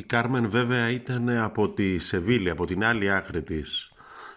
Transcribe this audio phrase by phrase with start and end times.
[0.00, 3.92] Η Κάρμεν βέβαια ήταν από τη Σεβίλη, από την άλλη άκρη της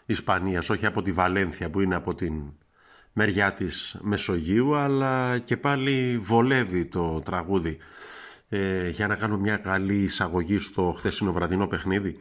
[0.05, 2.33] Ισπανίας, όχι από τη Βαλένθια που είναι από την
[3.13, 7.77] μεριά της Μεσογείου, αλλά και πάλι βολεύει το τραγούδι.
[8.49, 12.17] Ε, για να κάνω μια καλή εισαγωγή στο χθεσινό βραδινό παιχνίδι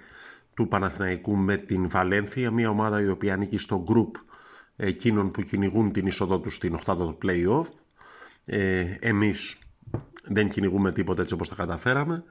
[0.55, 4.14] του Παναθηναϊκού με την Βαλένθια, μια ομάδα η οποία ανήκει στο γκρουπ
[4.77, 7.67] εκείνων που κυνηγούν την είσοδό τους στην οχτάδα του play-off.
[8.45, 9.58] Ε, εμείς
[10.24, 12.24] δεν κυνηγούμε τίποτα έτσι όπως τα καταφέραμε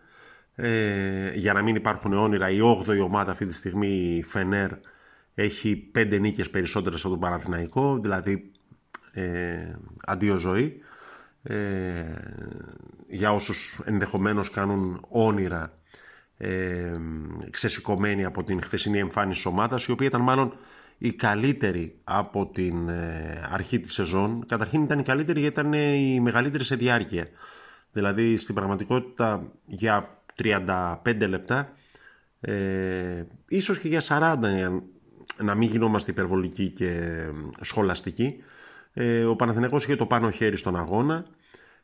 [0.63, 4.69] ε, για να μην υπάρχουν όνειρα η 8η ομάδα αυτή τη στιγμή η Φενέρ
[5.33, 8.51] έχει πέντε νίκες περισσότερες από τον Παναθηναϊκό δηλαδή
[9.11, 10.81] ε, αντίο ζωή.
[11.43, 12.03] Ε,
[13.07, 15.73] για όσους ενδεχομένως κάνουν όνειρα
[16.37, 16.97] ε,
[17.49, 20.53] ξεσηκωμένοι από την χθεσινή εμφάνιση της ομάδας η οποία ήταν μάλλον
[20.97, 24.45] η καλύτερη από την ε, αρχή της σεζόν.
[24.47, 27.27] Καταρχήν ήταν η καλύτερη γιατί ήταν η μεγαλύτερη σε διάρκεια.
[27.91, 31.73] Δηλαδή στην πραγματικότητα για 35 λεπτά,
[32.39, 34.37] ε, ίσως και για 40
[35.37, 37.21] να μην γινόμαστε υπερβολικοί και
[37.61, 38.43] σχολαστικοί.
[38.93, 41.25] Ε, ο Παναθηναϊκός είχε το πάνω χέρι στον αγώνα,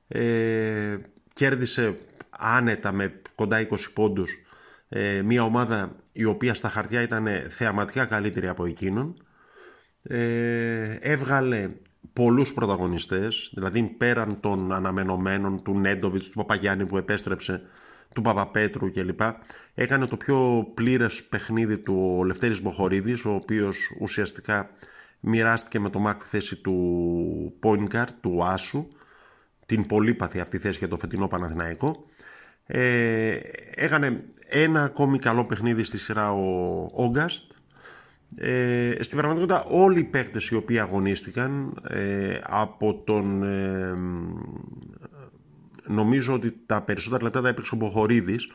[0.07, 0.97] ε,
[1.33, 1.97] κέρδισε
[2.29, 4.31] άνετα με κοντά 20 πόντους
[4.89, 9.15] ε, μια ομάδα η οποία στα χαρτιά ήταν θεαματικά καλύτερη από εκείνον.
[10.03, 11.69] Ε, έβγαλε
[12.13, 17.61] πολλούς πρωταγωνιστές, δηλαδή πέραν των αναμενωμένων του Νέντοβιτς, του Παπαγιάννη που επέστρεψε
[18.13, 19.21] του Παπαπέτρου κλπ.
[19.73, 24.69] Έκανε το πιο πλήρες παιχνίδι του ο Λευτέρης Μποχορίδης, ο οποίος ουσιαστικά
[25.19, 28.87] μοιράστηκε με το ΜΑΚ θέση του Πόινκαρ, του Άσου,
[29.65, 32.05] την πολύπαθη αυτή θέση για το φετινό Παναθηναϊκό.
[32.65, 33.39] Ε,
[33.75, 37.51] έκανε ένα ακόμη καλό παιχνίδι στη σειρά ο Όγκαστ.
[38.35, 43.93] Ε, στην πραγματικότητα όλοι οι παίκτες οι οποίοι αγωνίστηκαν ε, από τον ε,
[45.87, 48.47] νομίζω ότι τα περισσότερα λεπτά τα έπαιξε ο Μποχορίδης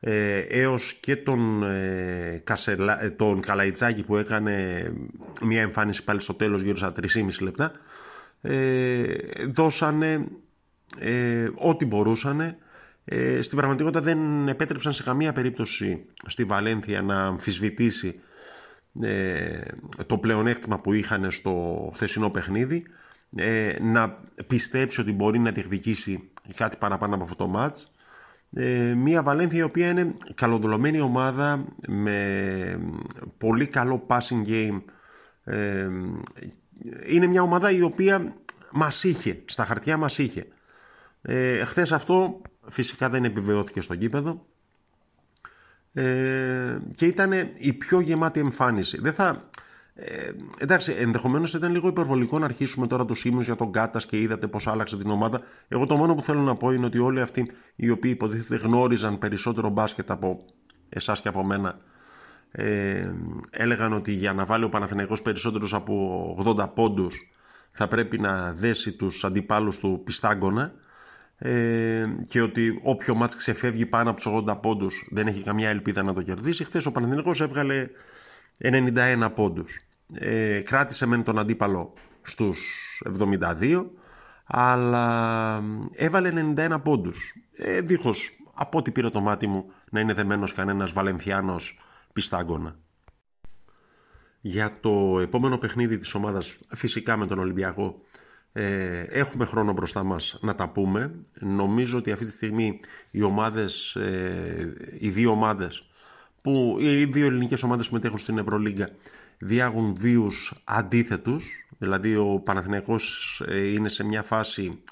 [0.00, 4.84] ε, έως και τον, ε, Κασελα, ε, τον Καλαϊτσάκη που έκανε
[5.42, 7.72] μια εμφάνιση πάλι στο τέλος γύρω στα 3,5 λεπτά.
[8.42, 9.04] Ε,
[9.48, 10.26] δώσανε
[10.98, 12.56] ε, ό,τι μπορούσανε.
[13.04, 18.20] Ε, στην πραγματικότητα δεν επέτρεψαν σε καμία περίπτωση στη Βαλένθια να αμφισβητήσει
[19.02, 19.60] ε,
[20.06, 22.86] το πλεονέκτημα που είχαν στο χθεσινό παιχνίδι
[23.36, 27.92] ε, να πιστέψει ότι μπορεί να διεκδικήσει κάτι παραπάνω από αυτό το μάτς.
[28.52, 32.80] Ε, μια Βαλένθια η οποία είναι καλοδουλωμένη ομάδα με
[33.38, 34.82] πολύ καλό passing game.
[35.44, 35.88] Ε,
[37.06, 38.34] είναι μια ομάδα η οποία
[38.70, 40.46] μας είχε, στα χαρτιά μας είχε.
[41.22, 44.46] Ε, χθες αυτό φυσικά δεν επιβεβαιώθηκε στο γήπεδο
[45.92, 49.00] ε, και ήταν η πιο γεμάτη εμφάνιση.
[49.00, 49.50] Δεν θα,
[50.02, 54.20] ε, εντάξει, ενδεχομένως ήταν λίγο υπερβολικό να αρχίσουμε τώρα του ήμου για τον Κάτας και
[54.20, 55.40] είδατε πώς άλλαξε την ομάδα.
[55.68, 59.18] Εγώ το μόνο που θέλω να πω είναι ότι όλοι αυτοί οι οποίοι υποτίθεται γνώριζαν
[59.18, 60.44] περισσότερο μπάσκετ από
[60.88, 61.78] εσάς και από μένα
[62.50, 63.12] ε,
[63.50, 67.30] έλεγαν ότι για να βάλει ο Παναθηναϊκός περισσότερους από 80 πόντους
[67.70, 70.72] θα πρέπει να δέσει τους αντιπάλους του πιστάγκωνα
[71.38, 76.02] ε, και ότι όποιο μάτς ξεφεύγει πάνω από τους 80 πόντους δεν έχει καμιά ελπίδα
[76.02, 76.64] να το κερδίσει.
[76.64, 77.88] Χθες ο Παναθηναϊκός έβγαλε
[78.62, 79.84] 91 πόντους.
[80.14, 82.58] Ε, κράτησε μεν τον αντίπαλο στους
[83.60, 83.84] 72
[84.44, 85.62] αλλά
[85.92, 87.34] έβαλε 91 πόντους.
[87.56, 91.78] Ε, δίχως από ό,τι πήρε το μάτι μου να είναι δεμένος κανένας Βαλενθιάνος
[92.12, 92.78] πιστάγκωνα.
[94.40, 98.00] Για το επόμενο παιχνίδι της ομάδας φυσικά με τον Ολυμπιακό
[98.52, 101.14] ε, έχουμε χρόνο μπροστά μας να τα πούμε.
[101.40, 102.80] Νομίζω ότι αυτή τη στιγμή
[103.10, 105.88] οι ομάδες, ε, οι δύο ομάδες
[106.42, 108.88] που οι δύο ελληνικές ομάδες που μετέχουν στην Ευρωλίγκα
[109.40, 114.82] διάγουν βίους αντίθετους, δηλαδή ο Παναθηναϊκός ε, είναι σε μια φάση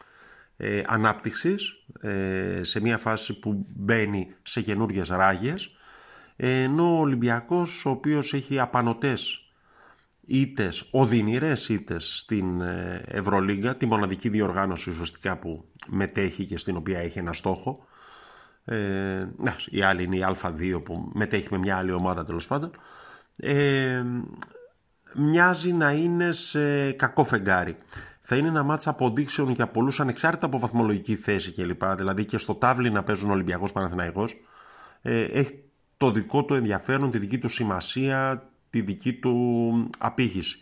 [0.57, 5.77] ε, ανάπτυξης, ε, σε μια φάση που μπαίνει σε καινούριε ράγες,
[6.37, 9.49] ενώ ο Ολυμπιακός, ο οποίος έχει απανοτές
[10.27, 16.99] ήτες, οδυνηρές ήτες στην ε, Ευρωλίγκα, τη μοναδική διοργάνωση ουσιαστικά που μετέχει και στην οποία
[16.99, 17.87] έχει ένα στόχο,
[18.65, 19.29] ε,
[19.71, 22.71] η άλλη είναι η Α2 που μετέχει με μια άλλη ομάδα τέλος πάντων.
[23.41, 24.03] Ε,
[25.15, 27.77] μοιάζει να είναι σε κακό φεγγάρι.
[28.21, 31.85] Θα είναι ένα μάτσα αποδείξεων για πολλούς ανεξάρτητα από βαθμολογική θέση κλπ.
[31.85, 34.37] Δηλαδή και στο τάβλι να παίζουν Ολυμπιακός Παναθηναϊκός.
[35.03, 35.63] Ε, έχει
[35.97, 40.59] το δικό του ενδιαφέρον, τη δική του σημασία, τη δική του απήχηση.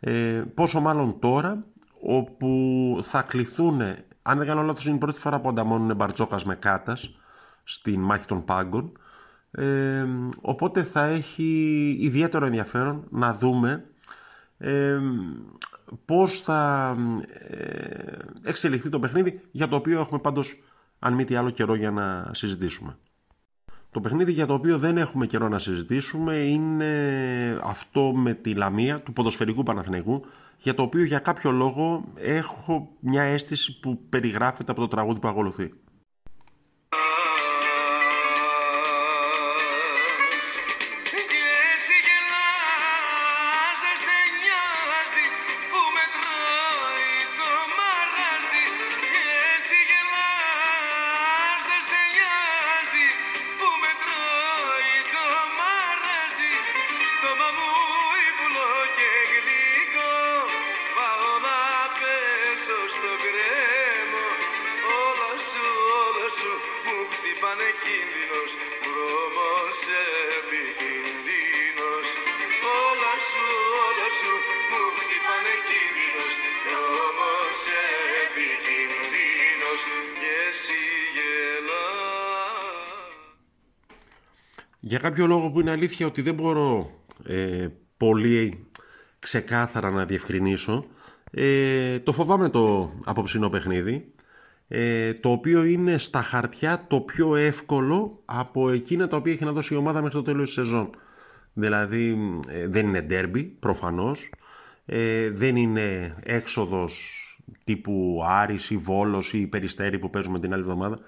[0.00, 1.64] Ε, πόσο μάλλον τώρα
[2.00, 3.80] όπου θα κληθούν,
[4.22, 7.18] αν δεν κάνω λάθος είναι η πρώτη φορά που ανταμώνουν Μπαρτζόκας με Κάτας
[7.64, 8.92] στην μάχη των Πάγκων,
[9.50, 10.06] ε,
[10.40, 13.84] οπότε θα έχει ιδιαίτερο ενδιαφέρον να δούμε
[14.58, 14.98] ε,
[16.04, 16.94] πώς θα
[17.38, 20.62] ε, εξελιχθεί το παιχνίδι για το οποίο έχουμε πάντως
[20.98, 22.96] αν μη τι άλλο καιρό για να συζητήσουμε.
[23.90, 26.90] Το παιχνίδι για το οποίο δεν έχουμε καιρό να συζητήσουμε είναι
[27.62, 30.24] αυτό με τη Λαμία του ποδοσφαιρικού Παναθηναϊκού
[30.58, 35.28] για το οποίο για κάποιο λόγο έχω μια αίσθηση που περιγράφεται από το τραγούδι που
[35.28, 35.72] ακολουθεί.
[84.88, 86.90] Για κάποιο λόγο που είναι αλήθεια ότι δεν μπορώ
[87.24, 88.66] ε, πολύ
[89.18, 90.86] ξεκάθαρα να διευκρινίσω,
[91.30, 94.12] ε, το φοβάμαι το απόψινό παιχνίδι,
[94.68, 99.52] ε, το οποίο είναι στα χαρτιά το πιο εύκολο από εκείνα τα οποία έχει να
[99.52, 100.90] δώσει η ομάδα μέχρι το τέλος της σεζόν.
[101.52, 102.18] Δηλαδή
[102.48, 104.30] ε, δεν είναι ντέρμπι προφανώς,
[104.86, 107.00] ε, δεν είναι έξοδος
[107.64, 110.98] τύπου Άρης ή Βόλος ή Περιστέρη που παίζουμε την άλλη εβδομάδα.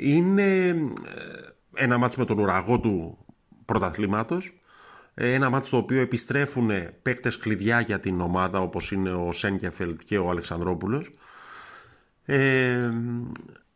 [0.00, 0.76] είναι
[1.74, 3.18] ένα μάτς με τον ουραγό του
[3.64, 4.52] πρωταθλήματος,
[5.14, 6.70] ένα μάτς στο οποίο επιστρέφουν
[7.02, 11.10] παίκτες κλειδιά για την ομάδα όπως είναι ο Σένκεφελτ και ο Αλεξανδρόπουλος.
[12.24, 12.90] Ε,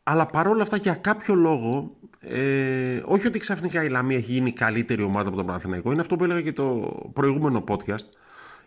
[0.03, 5.03] αλλά παρόλα αυτά για κάποιο λόγο ε, όχι ότι ξαφνικά η Λαμία έχει γίνει καλύτερη
[5.03, 8.07] ομάδα από τον Παναθηναϊκό είναι αυτό που έλεγα και το προηγούμενο podcast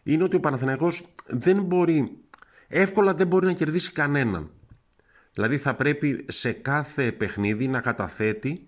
[0.04, 2.18] είναι ότι ο Παναθηναϊκός δεν μπορεί
[2.68, 4.50] εύκολα δεν μπορεί να κερδίσει κανέναν.
[5.34, 8.64] Δηλαδή θα πρέπει σε κάθε παιχνίδι να καταθέτει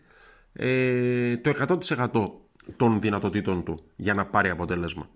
[0.54, 1.78] ε, το
[2.10, 2.32] 100%
[2.76, 5.10] των δυνατοτήτων του για να πάρει αποτέλεσμα.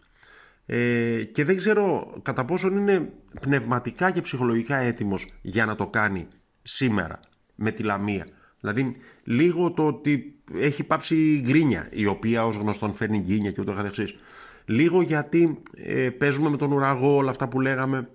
[0.65, 3.09] Ε, και δεν ξέρω κατά πόσον είναι
[3.41, 6.27] πνευματικά και ψυχολογικά έτοιμος για να το κάνει
[6.63, 7.19] σήμερα
[7.55, 8.27] με τη Λαμία.
[8.59, 13.73] Δηλαδή λίγο το ότι έχει πάψει γκρίνια η οποία ως γνωστόν φέρνει γκίνια και ούτω
[13.73, 14.15] καθεξής.
[14.65, 18.09] Λίγο γιατί ε, παίζουμε με τον ουραγό όλα αυτά που λέγαμε.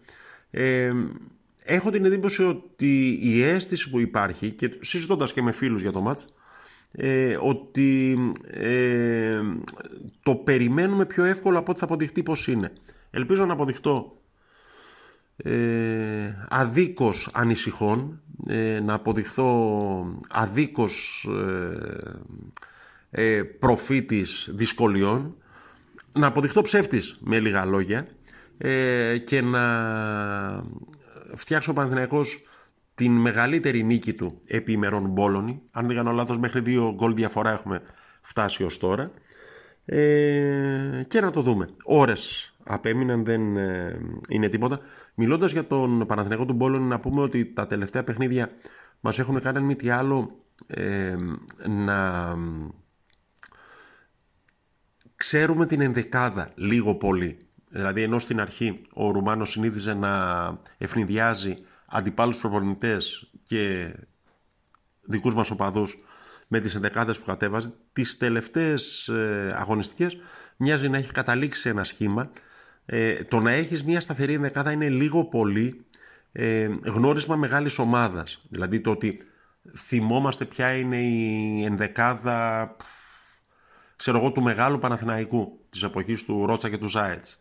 [0.50, 0.92] Ε,
[1.64, 6.00] έχω την εντύπωση ότι η αίσθηση που υπάρχει και συζητώντας και με φίλους για το
[6.00, 6.26] μάτς
[6.92, 9.40] ε, ότι ε,
[10.22, 12.72] το περιμένουμε πιο εύκολο από ό,τι θα αποδειχτεί πως είναι.
[13.10, 14.20] Ελπίζω να αποδειχτώ
[15.36, 21.26] ε, αδίκως ανησυχών, ε, να αποδειχθώ αδίκως
[23.10, 25.34] ε, ε, προφήτης δυσκολιών,
[26.12, 28.06] να αποδειχτώ ψεύτης με λίγα λόγια
[28.58, 29.64] ε, και να
[31.34, 32.42] φτιάξω ο Παναθηναϊκός
[33.00, 35.62] την μεγαλύτερη νίκη του επί ημερών Μπόλωνη.
[35.70, 37.82] Αν δεν κάνω λάθος μέχρι δύο γκολ διαφορά έχουμε
[38.20, 39.10] φτάσει ως τώρα.
[39.84, 41.68] Ε, και να το δούμε.
[41.84, 44.80] Ώρες απέμειναν, δεν ε, είναι τίποτα.
[45.14, 48.50] Μιλώντας για τον Παναθηναϊκό του Μπόλωνη να πούμε ότι τα τελευταία παιχνίδια
[49.00, 50.30] μας έχουν κάνει μη τι άλλο
[50.66, 51.16] ε,
[51.68, 52.36] να
[55.16, 57.38] ξέρουμε την ενδεκάδα λίγο πολύ.
[57.68, 60.10] Δηλαδή ενώ στην αρχή ο Ρουμάνος συνήθιζε να
[60.78, 61.56] ευνηδιάζει
[61.90, 63.94] αντιπάλους προπονητές και
[65.02, 65.98] δικούς μας οπαδούς
[66.46, 70.16] με τις ενδεκάδες που κατέβαζε, τις τελευταίες ε, αγωνιστικές
[70.56, 72.30] μοιάζει να έχει καταλήξει ένα σχήμα.
[72.86, 75.84] Ε, το να έχεις μια σταθερή ενδεκάδα είναι λίγο πολύ
[76.32, 78.46] ε, γνώρισμα μεγάλης ομάδας.
[78.48, 79.20] Δηλαδή το ότι
[79.76, 82.76] θυμόμαστε ποια είναι η ενδεκάδα
[84.00, 87.38] ξέρω εγώ, του μεγάλου Παναθηναϊκού της εποχής του Ρότσα και του Ζάετς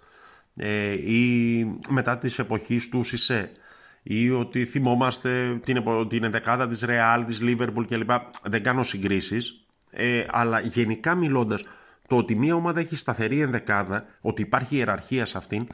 [0.55, 3.51] ε, ή μετά της εποχής του Σισε
[4.03, 8.11] ή ότι θυμόμαστε την, την ενδεκάδα της Ρεάλ, της Λίβερπουλ κλπ.
[8.43, 11.63] Δεν κάνω συγκρίσεις, ε, αλλά γενικά μιλώντας,
[12.07, 15.67] το ότι μια ομάδα έχει σταθερή ενδεκάδα, ότι υπάρχει ιεραρχία σε αυτήν,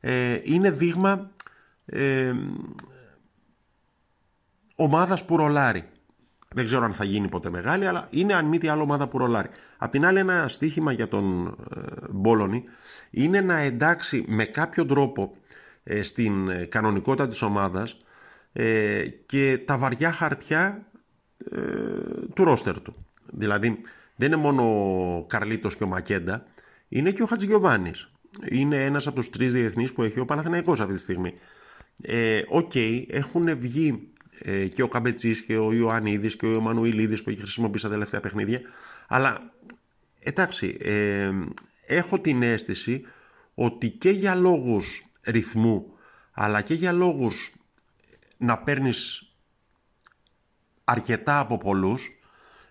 [0.00, 1.30] ε, είναι δείγμα
[1.86, 2.32] ε,
[4.74, 5.84] ομάδας που ρολάρει.
[6.54, 9.18] Δεν ξέρω αν θα γίνει ποτέ μεγάλη, αλλά είναι αν μη τι άλλο ομάδα που
[9.18, 9.48] ρολάρει.
[9.78, 12.64] Απ' την άλλη ένα στίχημα για τον ε, Μπόλωνη
[13.10, 15.43] είναι να εντάξει με κάποιο τρόπο ε,
[16.02, 17.96] στην ε, κανονικότητα της ομάδας
[18.52, 20.86] ε, και τα βαριά χαρτιά
[22.34, 23.06] του ρόστερ του.
[23.26, 23.80] Δηλαδή
[24.16, 24.62] δεν είναι μόνο
[25.16, 26.46] ο Καρλίτος και ο Μακέντα,
[26.88, 28.10] είναι και ο Χατζηγιοβάνης.
[28.48, 31.32] Είναι ένας από τους τρεις διεθνείς που έχει ο Παναθηναϊκός αυτή τη στιγμή.
[32.02, 37.22] Ε, ok, okay, έχουν βγει ε, και ο Καμπετσής και ο Ιωαννίδης και ο Μανουηλίδης
[37.22, 38.60] που έχει χρησιμοποιήσει τα τελευταία παιχνίδια,
[39.08, 39.52] αλλά
[40.18, 41.30] εντάξει, ε,
[41.86, 43.02] έχω την αίσθηση
[43.54, 45.92] ότι και για λόγους ρυθμού
[46.32, 47.54] αλλά και για λόγους
[48.36, 49.32] να παίρνεις
[50.84, 52.18] αρκετά από πολλούς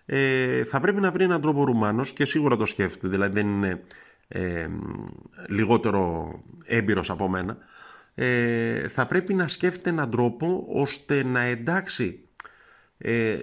[0.06, 3.82] ε, θα πρέπει να βρει έναν τρόπο Ρουμάνος και σίγουρα το σκέφτεται, δηλαδή δεν είναι
[4.28, 4.68] ε,
[5.48, 6.32] λιγότερο
[6.64, 7.58] έμπειρος από μένα.
[8.14, 12.28] Ε, θα πρέπει να σκέφτεται έναν τρόπο ώστε να εντάξει
[12.98, 13.40] ε,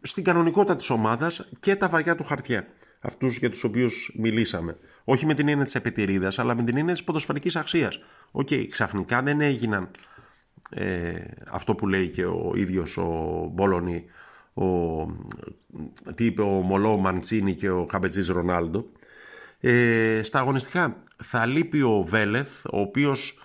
[0.00, 2.66] στην κανονικότητα της ομάδας και τα βαριά του χαρτιά
[3.00, 4.76] αυτούς για τους οποίους μιλήσαμε.
[5.04, 8.00] Όχι με την έννοια της επετηρίδας αλλά με την έννοια της ποδοσφαιρικής αξίας.
[8.30, 9.90] Ok, okay, ξαφνικά δεν έγιναν
[10.70, 11.14] ε,
[11.50, 14.04] αυτό που λέει και ο ίδιος ο Μπόλωνη
[14.54, 14.66] ο,
[16.14, 18.86] τι είπε ο Μολό Μαντσίνη και ο Χαμπετζής Ρονάλντο.
[19.60, 23.38] Ε, στα αγωνιστικά θα λείπει ο Βέλεθ ο οποίος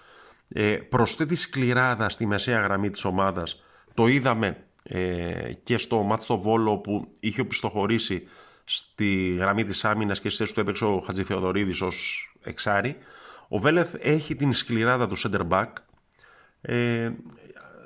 [0.47, 3.63] ε, προσθέτει σκληράδα στη μεσαία γραμμή της ομάδας.
[3.93, 8.27] Το είδαμε ε, και στο μάτς στο Βόλο που είχε οπισθοχωρήσει
[8.65, 12.97] στη γραμμή της άμυνας και στη θέση του έπαιξε ο Χατζηθεοδωρίδης ως εξάρι
[13.47, 15.67] ο Βέλεθ έχει την σκληράδα του center back,
[16.61, 17.11] ε,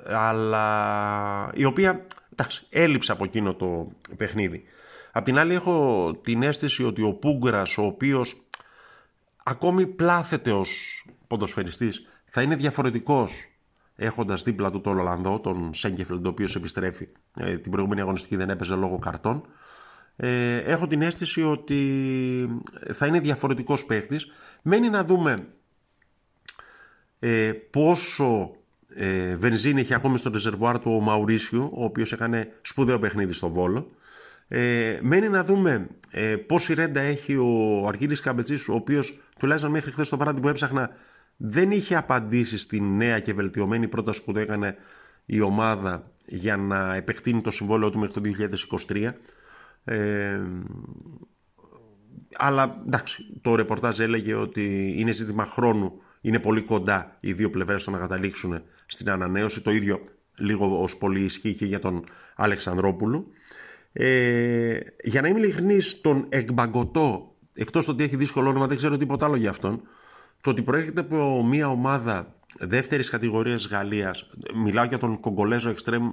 [0.06, 4.64] αλλά η οποία εντάξει, έλειψε από εκείνο το παιχνίδι.
[5.12, 8.42] Απ' την άλλη έχω την αίσθηση ότι ο Πούγκρας, ο οποίος
[9.42, 13.44] ακόμη πλάθεται ως ποδοσφαιριστής, θα είναι διαφορετικός
[13.96, 17.08] έχοντας δίπλα του τον Ολλανδό, τον Σέγκεφελντ, ο οποίος επιστρέφει.
[17.34, 19.46] Ε, την προηγούμενη αγωνιστική δεν έπαιζε λόγω καρτών.
[20.22, 22.62] Ε, έχω την αίσθηση ότι
[22.92, 24.26] θα είναι διαφορετικός παίχτης.
[24.62, 25.36] Μένει να δούμε
[27.18, 28.54] ε, πόσο
[28.88, 33.50] ε, βενζίνη έχει ακόμη στο ρεζερβουάρ του ο Μαουρίσιου, ο οποίος έκανε σπουδαίο παιχνίδι στο
[33.50, 33.90] Βόλο.
[34.48, 39.90] Ε, μένει να δούμε ε, πόση ρέντα έχει ο Αργύρης Καμπετσής, ο οποίος τουλάχιστον μέχρι
[39.90, 40.90] χθες το βράδυ που έψαχνα
[41.36, 44.76] δεν είχε απαντήσει στη νέα και βελτιωμένη πρόταση που το έκανε
[45.26, 48.48] η ομάδα για να επεκτείνει το συμβόλαιο του μέχρι το
[48.88, 49.12] 2023.
[49.84, 50.40] Ε,
[52.36, 57.82] αλλά εντάξει, το ρεπορτάζ έλεγε ότι είναι ζήτημα χρόνου, είναι πολύ κοντά οι δύο πλευρές
[57.82, 59.60] στο να καταλήξουν στην ανανέωση.
[59.60, 60.02] Το ίδιο
[60.36, 62.04] λίγο ως πολύ ισχύει και για τον
[62.36, 63.26] Αλεξανδρόπουλο.
[63.92, 69.26] Ε, για να είμαι ειλικρινής, τον Εκμπαγκωτό, εκτός ότι έχει δύσκολο όνομα, δεν ξέρω τίποτα
[69.26, 69.82] άλλο για αυτόν,
[70.40, 76.06] το ότι προέρχεται από μια ομάδα δεύτερης κατηγορίας Γαλλίας, μιλάω για τον Κογκολέζο Εξτρέμ,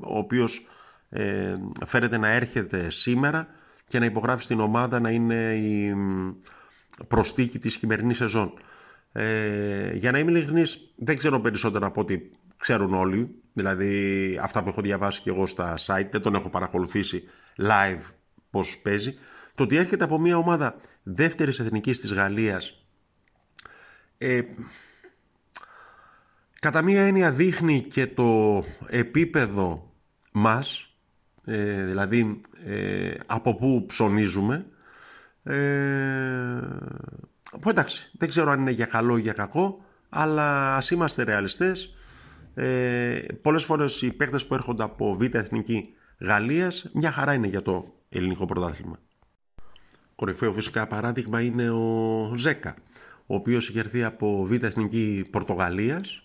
[0.00, 0.66] ο οποίος
[1.14, 1.56] ε,
[1.86, 3.46] φέρεται να έρχεται σήμερα
[3.88, 5.94] και να υπογράφει στην ομάδα να είναι η
[7.08, 8.52] προστίκη της χειμερινής σεζόν.
[9.12, 12.18] Ε, για να είμαι ειλικρινής, δεν ξέρω περισσότερα από ό,τι
[12.56, 13.42] ξέρουν όλοι.
[13.52, 17.22] Δηλαδή αυτά που έχω διαβάσει και εγώ στα site, δεν τον έχω παρακολουθήσει
[17.58, 18.02] live
[18.50, 19.14] πώς παίζει.
[19.54, 22.84] Το ότι έρχεται από μια ομάδα δεύτερης εθνικής της Γαλλίας
[24.18, 24.42] ε,
[26.60, 29.92] κατά μία έννοια δείχνει και το επίπεδο
[30.32, 30.93] μας
[31.44, 34.66] ε, δηλαδή ε, από πού ψωνίζουμε.
[35.42, 35.54] Ε,
[37.60, 41.94] που εντάξει δεν ξέρω αν είναι για καλό ή για κακό αλλά ας είμαστε ρεαλιστές.
[42.54, 47.62] Ε, πολλές φορές οι παίκτες που έρχονται από Β' Εθνική Γαλλίας μια χαρά είναι για
[47.62, 48.98] το ελληνικό πρωτάθλημα.
[50.14, 52.74] Κορυφαίο φυσικά παράδειγμα είναι ο Ζέκα
[53.26, 56.22] ο οποίος είχε έρθει από Β' Εθνική Πορτογαλίας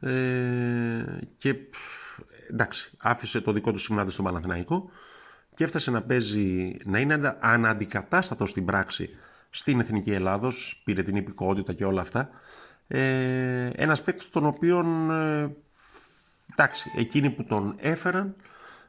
[0.00, 1.04] ε,
[1.38, 1.54] και
[2.50, 4.90] εντάξει, άφησε το δικό του σημάδι στο Παναθηναϊκό
[5.54, 9.10] και έφτασε να παίζει, να είναι αναντικατάστατος στην πράξη
[9.50, 12.28] στην Εθνική Ελλάδος, πήρε την υπηκότητα και όλα αυτά.
[12.88, 15.56] Ε, ένας παίκτης τον οποίον, ε,
[16.52, 18.36] εντάξει, εκείνοι που τον έφεραν,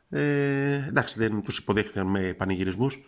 [0.09, 3.03] ε, εντάξει, δεν τους υποδέχτηκαν με πανηγυρισμούς.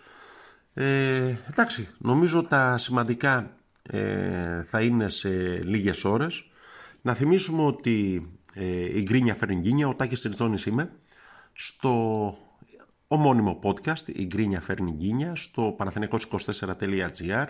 [0.73, 3.51] Ε, εντάξει, νομίζω τα σημαντικά
[3.83, 5.29] ε, θα είναι σε
[5.63, 6.49] λίγες ώρες.
[7.01, 8.27] Να θυμίσουμε ότι
[8.59, 10.91] ε, η Γκρίνια φέρνει γκίνια, ο Τάκης Τριτζόνης είμαι,
[11.53, 12.37] στο
[13.07, 17.47] ομώνυμο podcast, η Γκρίνια φέρνει γκίνια, στο παναθηναίκος24.gr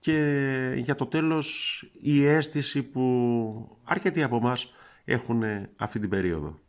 [0.00, 4.72] και για το τέλος η αίσθηση που αρκετοί από εμάς
[5.04, 5.42] έχουν
[5.76, 6.60] αυτή την περίοδο.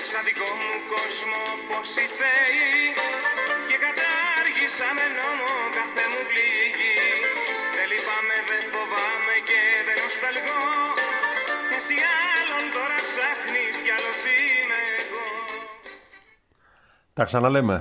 [0.00, 2.78] Έφτιαξα δικό μου κόσμο πως η θεοί
[3.68, 6.98] Και κατάργησα με νόμο κάθε μου πληγή.
[7.74, 10.64] Δεν λυπάμαι, δεν φοβάμαι και δεν νοσταλγώ.
[11.76, 11.96] Εσύ
[12.34, 15.26] άλλον τώρα ψάχνεις κι άλλος είμαι εγώ.
[17.16, 17.76] Τα ξαναλέμε.